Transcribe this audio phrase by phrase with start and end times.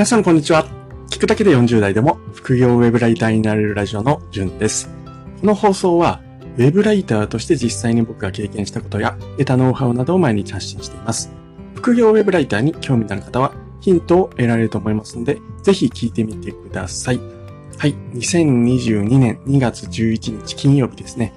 [0.00, 0.64] 皆さんこんにちは。
[1.10, 4.88] 聞くだけで40代でも副業ウェブライターになれるラジオのじゅんです。
[5.42, 6.22] この放送は
[6.56, 11.30] ウェブライターとして実際に僕が経験したことや得たノウハウなどを毎日発信しています。
[11.74, 17.20] 副業ウェブライターに興味のある方はヒントを得られると思いますので、ぜひ聞いてみてください。
[17.76, 17.94] はい。
[18.14, 21.34] 2022年2月11日金曜日ですね。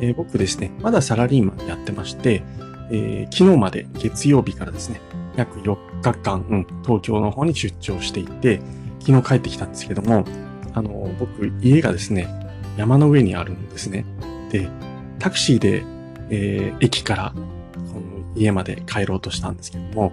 [0.00, 2.42] えー、僕ですね、まだサラリーマンやってまして、
[2.90, 5.02] えー、昨日まで月曜日からですね、
[5.36, 8.60] 約4日間、うん、東京の方に出張していて、
[9.00, 10.24] 昨日帰ってきたんですけども、
[10.74, 12.28] あの、僕、家がですね、
[12.76, 14.04] 山の上にあるんですね。
[14.50, 14.68] で、
[15.18, 15.84] タクシーで、
[16.30, 17.34] えー、駅から
[18.34, 20.12] 家まで帰ろうとしたんですけども、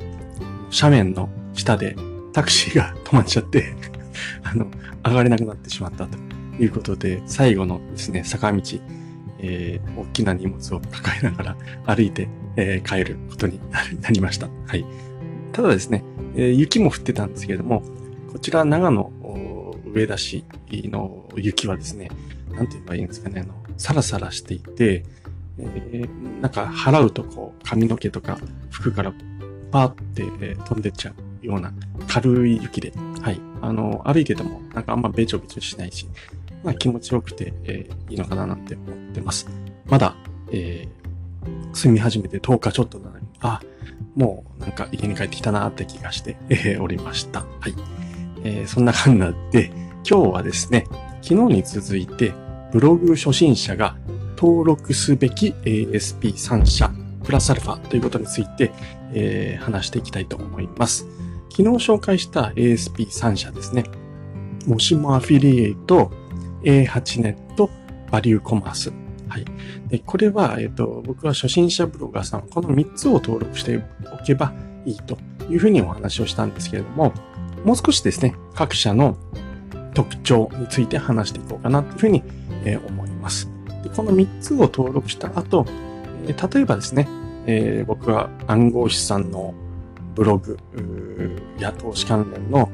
[0.72, 1.96] 斜面の下で
[2.34, 3.76] タクシーが止まっちゃって
[4.44, 4.68] あの、
[5.05, 6.18] 上がれなくなってしまったと
[6.60, 8.62] いうことで、最後のですね、坂道、
[9.40, 13.60] えー、大きな荷物を抱えながら歩いて、えー、帰ることに
[14.02, 14.48] なりました。
[14.68, 14.85] はい。
[15.53, 16.03] ただですね、
[16.35, 17.84] えー、雪も降ってたんですけれども、
[18.32, 19.12] こちら長野
[19.93, 22.09] 上田市の雪はですね、
[22.51, 25.05] なんて言えばいいんですかね、あの、サラサラしていて、
[25.59, 28.40] えー、なんか払うとこう髪の毛とか
[28.71, 29.13] 服から
[29.71, 31.71] パーって、え、飛んでっちゃうような
[32.07, 33.40] 軽い雪で、はい。
[33.62, 36.07] あの、歩いててもなんかあんまべちょべちょしないし、
[36.63, 39.48] まあ気持ちよくて、えー、いいのかななんて思ってます。
[39.85, 40.15] まだ、
[40.51, 43.62] えー、住み始めて10日ちょっとなのに、あ、
[44.15, 46.37] もうなんか家に帰ってきたなって気がして、
[46.79, 47.41] おりました。
[47.41, 47.75] はい。
[48.43, 49.17] えー、そんな感
[49.51, 49.71] じで、
[50.09, 50.85] 今日はですね、
[51.21, 52.34] 昨日に続いて、
[52.71, 53.95] ブログ初心者が
[54.37, 56.91] 登録すべき ASP3 社
[57.23, 58.71] プラスアルファということについて、
[59.13, 61.07] えー、話していきたいと思います。
[61.49, 63.85] 昨日紹介した ASP3 社ですね。
[64.66, 66.11] もしもアフィリエイト、
[66.63, 67.69] A8 ネット、
[68.11, 68.94] バリューコマース、
[69.34, 69.45] はい。
[69.88, 74.53] で、これは、えっ、ー、と、僕は初心者ブロガーさん、この3つを登録しておけば
[74.85, 75.17] いいと
[75.50, 77.13] いうふうにお話をしたんですけれども、
[77.66, 79.17] もう少しですね、各社の
[79.95, 82.22] 特徴について話していこうかなというふうに、
[82.63, 83.50] えー、思います。
[83.81, 85.66] でこの3つを登録した後、
[86.28, 87.08] えー、例えばですね、
[87.47, 89.56] えー、僕は暗号資産の
[90.13, 90.59] ブログ
[91.58, 92.69] や投資関連の、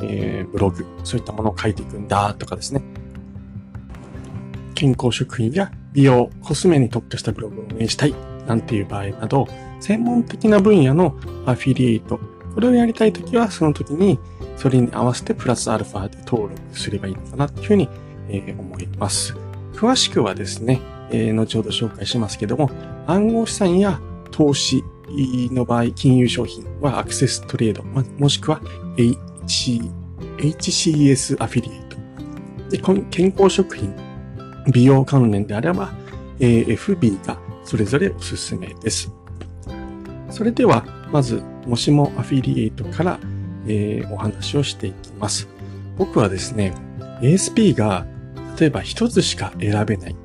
[0.00, 2.82] えー、ブログ、そういったものを書いていくんだとかですね、
[4.74, 8.14] 健康食品や美容、コスメに特化したブログを運営したい
[8.46, 9.48] なんていう場合など、
[9.80, 11.16] 専門的な分野の
[11.46, 12.20] アフィリエイト、
[12.54, 14.18] これをやりたいときは、その時に
[14.56, 17.88] それに合わせてプラスアルファで登録すればいいのかなというふうに、
[18.28, 19.34] え、思います。
[19.74, 22.70] 詳しくはですね、え、後ほど紹介しますけども、
[23.06, 24.00] 暗号資産や
[24.30, 24.82] 投資
[25.52, 28.60] の場合、金融商品はアクセストレード、ま、もしくは
[28.96, 29.16] H
[30.38, 31.96] HCS アフィリエイト。
[32.70, 33.94] で健康食品
[34.72, 35.92] 美容関連であれば、
[36.38, 39.12] AFB がそれぞれおすすめです。
[40.30, 43.18] それでは、まず、もしもアフィリエイトから、
[43.66, 45.48] えー、お話をしていきます。
[45.96, 46.74] 僕はですね、
[47.20, 48.06] ASP が
[48.58, 50.16] 例えば一つしか選べない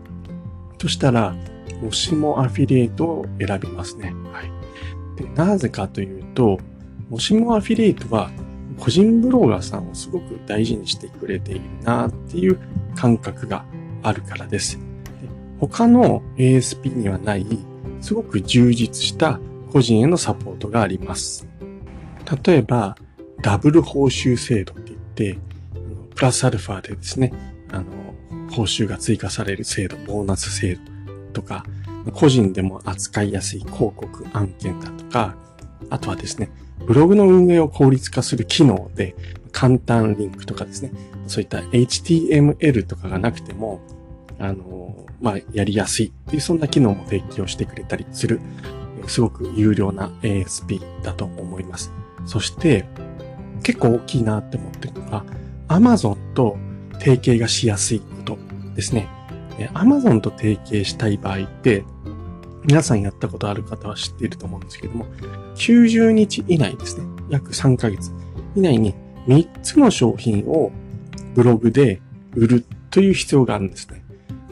[0.77, 1.35] としたら、
[1.81, 4.13] もしもアフィリエイトを選びますね。
[4.31, 5.21] はい。
[5.21, 6.59] で、なぜかというと、
[7.09, 8.31] もしもアフィリエイトは
[8.79, 12.57] 個人ブロガーさんをすごく大事にしてくれているなっていう
[12.95, 13.65] 感覚が
[14.03, 14.79] あるからです。
[15.59, 17.45] 他の ASP にはない、
[18.01, 19.39] すごく充実した
[19.71, 21.47] 個人へのサポートがあります。
[22.45, 22.95] 例えば、
[23.41, 25.39] ダブル報酬制度って言って、
[26.15, 27.33] プラスアルファでですね、
[27.71, 27.85] あの、
[28.51, 30.81] 報酬が追加される制度、ボーナス制度
[31.33, 31.65] とか、
[32.13, 35.35] 個人でも扱いやすい広告案件だとか、
[35.89, 36.51] あとはですね、
[36.85, 39.15] ブログの運営を効率化する機能で、
[39.51, 40.91] 簡単リンクとかですね、
[41.27, 43.81] そういった HTML とかがなくても、
[44.39, 48.39] あの、まあ、やりやすいっていう、そんな機能も提供してくれたりする、
[49.07, 51.91] すごく有料な ASP だと思います。
[52.25, 52.85] そして、
[53.63, 55.25] 結構大きいなって思ってるのが、
[55.67, 56.57] Amazon と
[56.99, 58.37] 提携がしやすいこと
[58.75, 59.07] ですね。
[59.73, 61.85] Amazon と提携したい場合って、
[62.65, 65.05] 皆さんやったことある方は知っていると思うんですけども、
[65.55, 67.05] 90日以内ですね。
[67.29, 68.11] 約3ヶ月
[68.55, 68.93] 以内に
[69.27, 70.71] 3つの商品を
[71.33, 72.01] ブログで
[72.35, 74.03] 売るという必要があるんですね。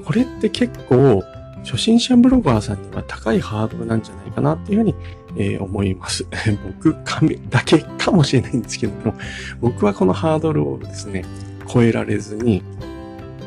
[0.03, 1.23] これって結構
[1.63, 4.95] 初心者ブロガーさんには高いハードルなんじゃないかなっていうふうに、
[5.37, 6.25] えー、思います。
[6.81, 9.15] 僕神だけかもしれないんですけども、
[9.59, 11.23] 僕はこのハードルをですね、
[11.71, 12.63] 超えられずに、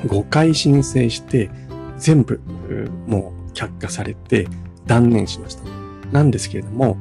[0.07, 1.51] 5回申請して、
[1.99, 2.41] 全部、
[3.07, 4.47] もう却下されて
[4.87, 5.63] 断念しました。
[6.13, 6.97] なんですけれども、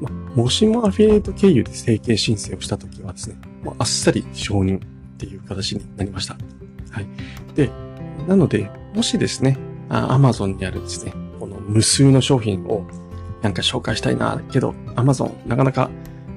[0.00, 4.80] ま、もしもアフィリエイト経由で整形申請をしたときはですね、もうあっさり承認
[5.20, 6.36] っていう形になりました。
[6.90, 7.06] はい。
[7.54, 7.70] で、
[8.26, 9.58] なので、もしですね、
[9.90, 12.86] アマゾンにあるですね、この無数の商品を
[13.42, 15.90] なんか紹介したいな、けど、アマゾンなかなか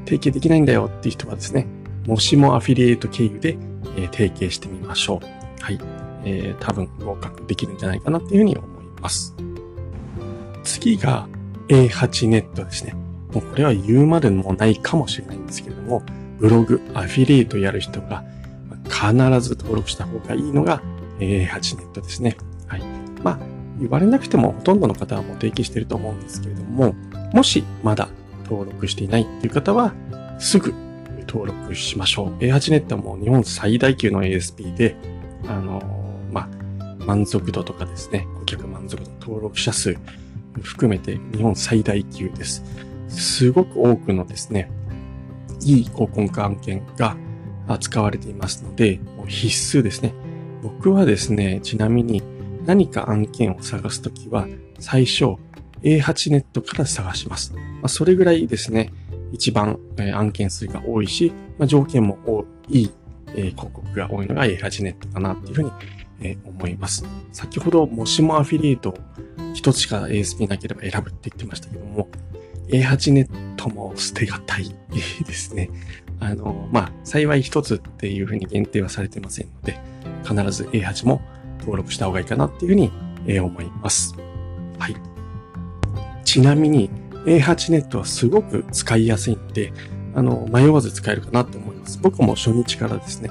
[0.05, 1.65] 提携できないんだよっていう人はですね、
[2.07, 3.57] もしもアフィリエイト経由で、
[3.95, 5.63] えー、提携してみましょう。
[5.63, 5.79] はい。
[6.25, 9.33] えー、多分合格できるんじゃないかなっていうふうに思います。
[10.63, 11.27] 次が
[11.69, 12.93] A8 ネットですね。
[13.33, 16.03] もうこれは言うまでもないかもしれないんですけれども、
[16.39, 18.23] ブログ、アフィリエイトやる人が
[18.85, 20.81] 必ず登録した方がいいのが
[21.19, 22.37] A8 ネットですね。
[22.67, 22.83] はい。
[23.23, 23.39] まあ、
[23.79, 26.93] 言われなくてもほとんどの方はもう提携してると思うんですけれども、
[27.33, 28.09] もしまだ
[28.43, 29.93] 登録していないっていう方は、
[30.39, 30.73] すぐ
[31.27, 32.43] 登録しましょう。
[32.43, 34.95] A8 ネットはもう日本最大級の ASP で、
[35.47, 35.81] あの
[36.31, 39.97] まあ、満足度とかですね、顧客満足度、登録者数
[40.61, 42.63] 含めて日本最大級です。
[43.09, 44.69] すごく多くのですね、
[45.65, 47.15] いい高根化案件が
[47.79, 50.13] 使われていますので、必須ですね。
[50.61, 52.21] 僕はですね、ちなみに
[52.65, 54.47] 何か案件を探すときは、
[54.79, 55.35] 最初
[55.81, 57.53] A8 ネットから探します。
[57.53, 58.91] まあ、それぐらいですね、
[59.31, 59.79] 一番、
[60.13, 62.89] 案件数が多いし、まあ、条件も多い、
[63.33, 65.71] 広告が多いのが A8 ネットかなっていうふうに、
[66.45, 67.03] 思います。
[67.33, 68.97] 先ほど、もしもアフィリエイトを
[69.53, 72.07] 一つしか ASP なければ選ぶって言ってましたけども、
[72.67, 74.73] A8 ネットも捨てがたい
[75.25, 75.69] ですね。
[76.25, 79.79] あの、まあ、幸い一つっていうふうに限定はされてませんので、
[80.23, 81.21] 必ず A8 も
[81.59, 82.91] 登録した方がいいかなっていうふうに、
[83.25, 84.15] え思います。
[84.77, 84.95] はい。
[86.25, 86.89] ちなみに
[87.25, 89.71] A8 ネットはすごく使いやすいんで、
[90.15, 91.99] あの、迷わず使えるかなと思います。
[92.01, 93.29] 僕も初日からですね、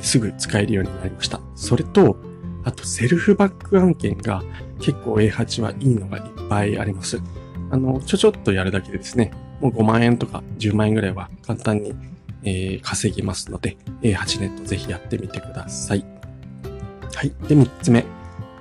[0.00, 1.40] すぐ使えるようになりました。
[1.54, 2.16] それと、
[2.64, 4.42] あとセルフバック案件が
[4.80, 7.20] 結構 A8 はいいのがいっぱいあります。
[7.70, 11.94] あの、ちょちょっとやるだけでですね、もう5万円とか10万円ぐらいは簡単に、
[12.44, 16.04] えー、稼ぎますので、A8 ネットぜひやってみてください。
[17.14, 17.32] はい。
[17.48, 18.04] で、3つ目。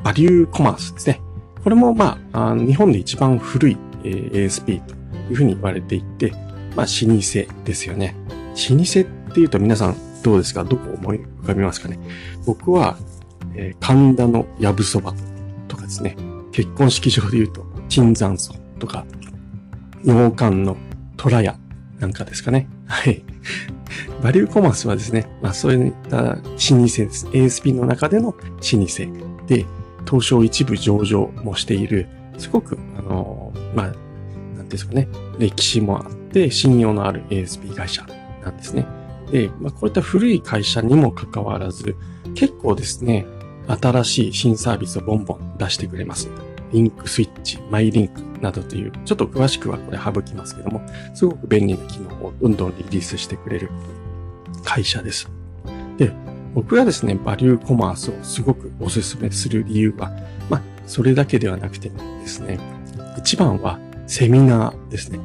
[0.03, 1.21] バリューコマースですね。
[1.63, 4.93] これも、まあ、あ日本で一番古い、えー、ASP と
[5.29, 6.31] いうふうに言われていて、
[6.75, 8.15] まあ、老舗ですよね。
[8.69, 10.63] 老舗っていうと皆さんどうですか？
[10.63, 11.97] どこ思い浮かびますかね？
[12.45, 12.97] 僕は、
[13.55, 15.13] えー、神田のやぶそば
[15.67, 16.15] とかですね。
[16.51, 19.05] 結婚式場で言うと、椿山荘とか、
[20.03, 20.77] 洋館の
[21.17, 21.57] 虎屋
[21.99, 22.67] なんかですかね。
[22.85, 23.23] はい。
[24.21, 27.27] バリューコマースはですね、まあそういった老舗です。
[27.27, 29.65] ASP の中での老舗で、
[30.05, 32.07] 東証一部上場もしている、
[32.37, 33.93] すごく、あの、まあ、
[34.57, 35.07] なんですかね、
[35.39, 38.05] 歴史もあって、信用のある ASP 会社
[38.43, 38.85] なんですね。
[39.31, 41.95] で、まあこういった古い会社にもかかわらず、
[42.35, 43.25] 結構ですね、
[43.67, 46.29] 新しい新サービスをボンボン出してくれます。
[46.73, 50.81] リンクスイッチ、マイリンクなどという、ちょっと詳しくはこれ省きますけども、
[51.13, 53.69] すごく便利な機能をどんどんリリースしてくれる
[54.63, 55.29] 会社です。
[55.97, 56.11] で、
[56.53, 60.11] 僕がですね、バリューコマースをすごくお勧めする理由は、
[60.49, 62.59] まあ、それだけではなくてですね、
[63.17, 65.19] 一番はセミナーですね。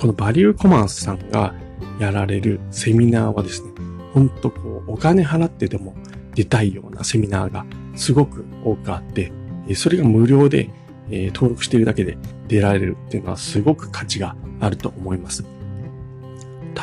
[0.00, 1.54] このバリューコマースさんが
[1.98, 3.70] やられるセミナーはですね、
[4.12, 5.94] ほんとこう、お金払ってでも
[6.34, 9.32] 出たいようなセミナーがすごく多くあって、
[9.74, 10.70] それが無料で
[11.10, 12.16] え登録しているだけで
[12.48, 15.44] 出られるっていうのはすごく価値があると思います。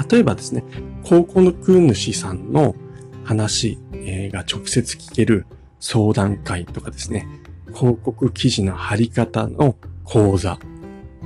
[0.10, 0.64] 例えばですね、
[1.04, 2.76] 高校の空主さんの
[3.24, 5.46] 話えが直接聞ける
[5.80, 7.28] 相談会とかですね、
[7.74, 10.60] 広告記事の貼り方の講座、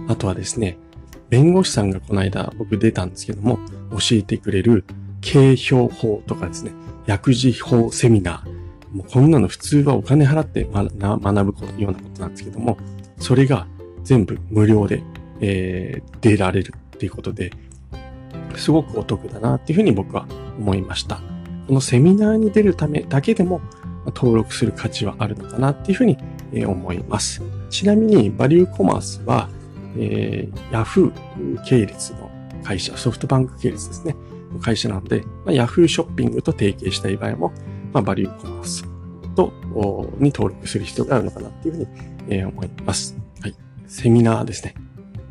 [0.08, 0.78] あとはですね、
[1.30, 3.60] 弁護士さんがこの間僕出たんですけども、
[3.92, 4.86] 教えてくれる
[5.22, 6.72] 経表法とかですね、
[7.06, 8.65] 薬事法セミナー。
[8.96, 12.78] もうこんなの普通はお金払って学ぶようなことなんですけども、
[13.20, 13.68] それが
[14.04, 15.04] 全部無料で、
[15.42, 17.52] えー、出られるっていうことで、
[18.56, 20.26] すごくお得だなっていうふうに僕は
[20.58, 21.22] 思いました。
[21.68, 23.60] このセミナーに出るためだけでも
[24.06, 26.18] 登録する価値はあるのかなっていうふうに
[26.66, 27.42] 思います。
[27.70, 29.50] ちなみにバリューコマースは、
[29.98, 31.12] えー、Yahoo
[31.66, 32.32] 系列の
[32.64, 34.16] 会社、ソフトバンク系列ですね。
[34.62, 37.52] 会社なので、まあ、Yahoo ショッピングと提携したい場合も、
[37.96, 38.84] まあ、バリューコマース
[39.36, 39.54] と、
[40.20, 41.88] に登録する必要があるのかなっていうふうに、
[42.28, 43.16] えー、思います。
[43.40, 43.56] はい。
[43.88, 44.76] セミナーですね。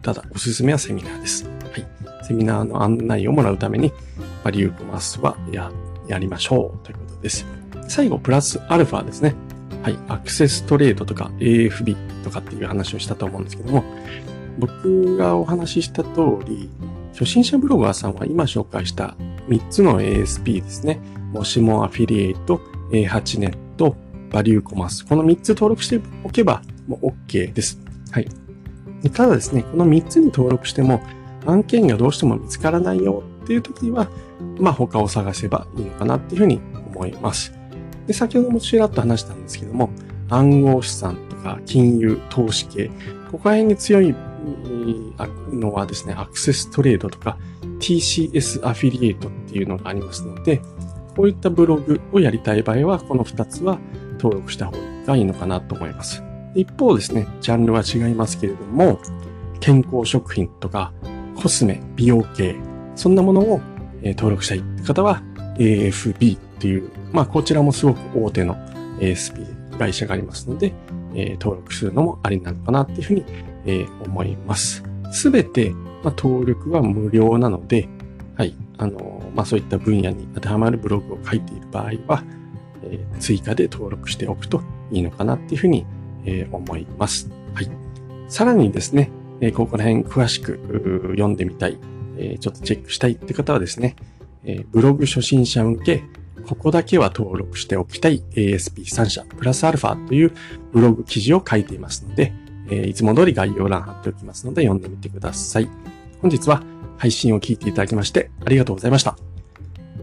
[0.01, 1.45] ただ、おすすめはセミナーです。
[1.45, 2.27] はい。
[2.27, 3.93] セミナーの案内をもらうために、
[4.43, 5.71] バリューコマースはや、
[6.09, 7.45] やりましょうということです。
[7.87, 9.35] 最後、プラスアルファですね。
[9.83, 9.99] はい。
[10.09, 13.85] アクセストレードとか AFB とかっていう話をしたと思うんですけども、
[14.59, 16.71] 僕がお話しした通り、
[17.13, 19.17] 初心者ブロガーさんは今紹介した
[19.49, 21.01] 3つの ASP ですね。
[21.35, 22.61] もしもアフィリエイト、
[22.93, 23.97] A8 ネット、
[24.31, 25.05] バリューコマース。
[25.05, 27.81] この3つ登録しておけばもう OK です。
[28.13, 28.29] はい。
[29.13, 31.03] ただですね、この3つに登録しても
[31.45, 34.09] 案件がどうしても見つからないよっていう時には、
[34.61, 36.61] まあ他を探せばいいのかなっていうふうに
[36.95, 37.53] 思います。
[38.07, 39.91] で、先ほどもちらっと話したんですけども、
[40.31, 42.93] 暗号資産とか金融、投資系、
[43.33, 44.15] ここら辺に強い
[45.53, 47.39] のはですね、アクセストレードとか
[47.81, 50.63] TCS アフィリエイトっていうのがありますので、
[51.17, 53.79] こういったブログをやりたい場合は、この2つは
[54.19, 54.73] 登録した方
[55.07, 56.23] がいいのかなと思います。
[56.55, 58.99] 一方ですね、ジャンルは違いますけれども、
[59.61, 60.93] 健康食品とか
[61.37, 62.57] コスメ、美容系、
[62.97, 63.61] そんなものを
[64.03, 65.23] 登録したいって方は
[65.59, 68.57] AFB っていう、まあこちらもすごく大手の
[68.99, 70.73] ASP 会社がありますので、
[71.41, 73.25] 登録するのもありなのかなっていうふうに、
[74.05, 74.85] 思います。
[75.11, 75.71] すべて、
[76.03, 77.89] まあ、登録は無料なので、
[78.37, 82.25] はい、あの、まあそういった分野に当てはまるブログを書いている場合は、
[82.83, 85.85] えー、追加で登録しておくといいのかなっていうふうに、
[86.25, 87.31] えー、思います。
[87.55, 87.71] はい。
[88.29, 89.11] さらにですね、
[89.41, 90.59] え、ここら辺詳しく
[91.11, 91.79] 読んでみたい、
[92.17, 93.97] え、ちょっとチェックしたいって方はですね、
[94.45, 96.05] え、ブログ初心者向け、
[96.47, 100.33] ここだけは登録しておきたい ASP3 社プラスアルファという
[100.73, 102.33] ブログ記事を書いていますので、
[102.71, 105.69] え、いつも通り概要欄貼っておきますので読んでみてください。
[106.21, 106.63] 本日は
[106.97, 109.17] 配信を聞いていただきましてありがとうございました。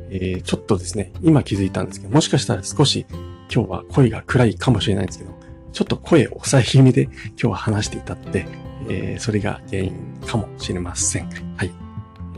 [0.09, 3.05] えー、ちょっとですね、今気づいたんですけど、もしかしたら少し
[3.53, 5.31] 今日は声が暗いかもしれないんですけど、
[5.71, 8.45] ちょっと声を抑え気味で今日は話していたって、
[8.89, 9.93] えー、それが原因
[10.25, 11.29] かもしれません。
[11.55, 11.71] はい。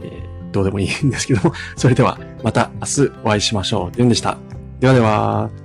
[0.03, 3.91] えー、どうでもいいんですけども、それではまた明日お会いしましょう。
[3.95, 4.37] デュンでした。
[4.79, 5.62] ではでは。